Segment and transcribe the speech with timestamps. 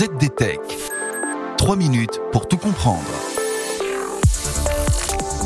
[0.00, 0.60] ZDTech.
[1.58, 3.04] 3 minutes pour tout comprendre.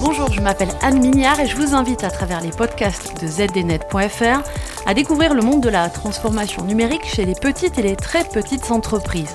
[0.00, 4.48] Bonjour, je m'appelle Anne Mignard et je vous invite à travers les podcasts de zdnet.fr
[4.86, 8.70] à découvrir le monde de la transformation numérique chez les petites et les très petites
[8.70, 9.34] entreprises.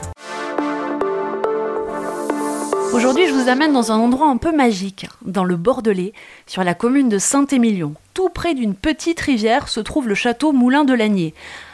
[2.93, 6.13] Aujourd'hui, je vous amène dans un endroit un peu magique, dans le Bordelais,
[6.47, 7.93] sur la commune de Saint-Émilion.
[8.13, 11.33] Tout près d'une petite rivière se trouve le château Moulin de Lagnier.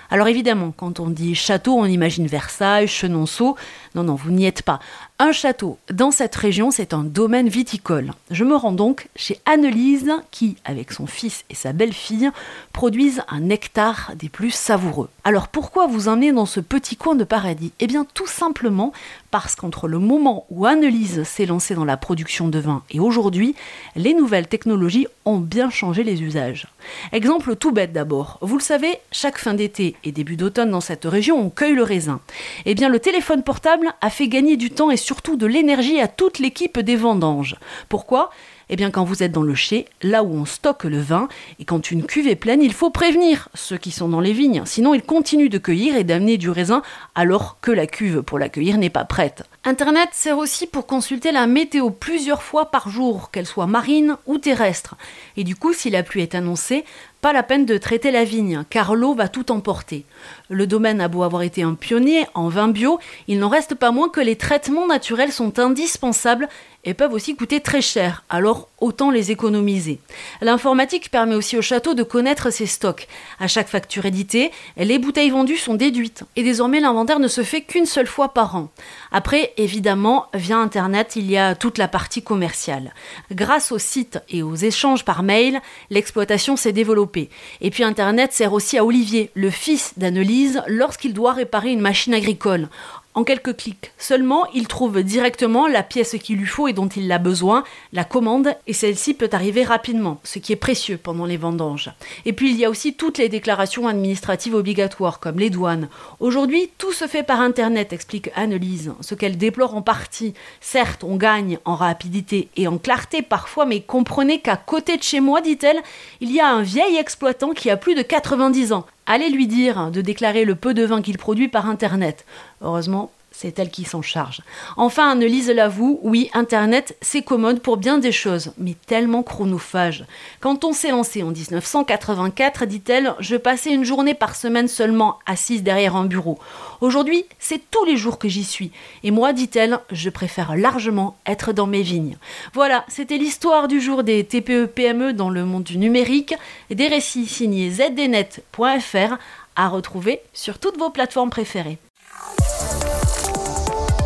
[0.10, 3.56] Alors évidemment, quand on dit château, on imagine Versailles, Chenonceau.
[3.96, 4.80] Non, non, vous n'y êtes pas.
[5.18, 8.12] Un château dans cette région, c'est un domaine viticole.
[8.32, 12.32] Je me rends donc chez Annelise qui, avec son fils et sa belle-fille,
[12.74, 15.08] produisent un nectar des plus savoureux.
[15.24, 17.72] Alors pourquoi vous emmener dans ce petit coin de paradis?
[17.80, 18.92] Eh bien tout simplement
[19.32, 23.56] parce qu'entre le moment où Annelise s'est lancée dans la production de vin et aujourd'hui,
[23.96, 26.68] les nouvelles technologies ont bien changé les usages.
[27.14, 28.38] Exemple tout bête d'abord.
[28.42, 31.84] Vous le savez, chaque fin d'été et début d'automne dans cette région, on cueille le
[31.84, 32.20] raisin.
[32.66, 36.08] Eh bien le téléphone portable a fait gagner du temps et surtout de l'énergie à
[36.08, 37.56] toute l'équipe des vendanges.
[37.88, 38.32] Pourquoi?
[38.70, 41.28] Eh bien, quand vous êtes dans le chai, là où on stocke le vin,
[41.60, 44.64] et quand une cuve est pleine, il faut prévenir ceux qui sont dans les vignes.
[44.66, 46.82] Sinon, ils continuent de cueillir et d'amener du raisin
[47.14, 49.44] alors que la cuve pour l'accueillir n'est pas prête.
[49.64, 54.38] Internet sert aussi pour consulter la météo plusieurs fois par jour, qu'elle soit marine ou
[54.38, 54.96] terrestre.
[55.38, 56.86] Et du coup, si la pluie est annoncée,
[57.22, 60.06] pas la peine de traiter la vigne, car l'eau va tout emporter.
[60.50, 63.90] Le domaine a beau avoir été un pionnier en vin bio, il n'en reste pas
[63.90, 66.48] moins que les traitements naturels sont indispensables
[66.86, 70.00] et peuvent aussi coûter très cher, alors autant les économiser.
[70.42, 73.08] L'informatique permet aussi au château de connaître ses stocks.
[73.40, 77.62] À chaque facture éditée, les bouteilles vendues sont déduites, et désormais l'inventaire ne se fait
[77.62, 78.70] qu'une seule fois par an.
[79.12, 82.94] Après, évidemment, via Internet, il y a toute la partie commerciale.
[83.32, 87.30] Grâce au site et aux échanges par mail, l'exploitation s'est développée.
[87.62, 92.14] Et puis Internet sert aussi à Olivier, le fils d'Annelise, lorsqu'il doit réparer une machine
[92.14, 92.70] agricole.
[93.16, 97.10] En quelques clics seulement, il trouve directement la pièce qu'il lui faut et dont il
[97.14, 97.64] a besoin,
[97.94, 101.92] la commande, et celle-ci peut arriver rapidement, ce qui est précieux pendant les vendanges.
[102.26, 105.88] Et puis il y a aussi toutes les déclarations administratives obligatoires, comme les douanes.
[106.20, 110.34] Aujourd'hui, tout se fait par Internet, explique Annelise, ce qu'elle déplore en partie.
[110.60, 115.22] Certes, on gagne en rapidité et en clarté parfois, mais comprenez qu'à côté de chez
[115.22, 115.82] moi, dit-elle,
[116.20, 118.86] il y a un vieil exploitant qui a plus de 90 ans.
[119.08, 122.26] Allez lui dire de déclarer le peu de vin qu'il produit par Internet.
[122.62, 124.42] Heureusement, c'est elle qui s'en charge.
[124.78, 130.06] Enfin, Annelise l'avoue, oui, Internet, c'est commode pour bien des choses, mais tellement chronophage.
[130.40, 135.64] Quand on s'est lancé en 1984, dit-elle, je passais une journée par semaine seulement assise
[135.64, 136.40] derrière un bureau.
[136.80, 138.72] Aujourd'hui, c'est tous les jours que j'y suis.
[139.04, 142.18] Et moi, dit-elle, je préfère largement être dans mes vignes.
[142.54, 146.36] Voilà, c'était l'histoire du jour des TPE-PME e dans le monde du numérique,
[146.70, 149.18] et des récits signés zdnet.fr
[149.56, 151.78] à retrouver sur toutes vos plateformes préférées.